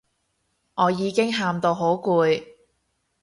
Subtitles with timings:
[0.73, 2.43] 我已經喊到好攰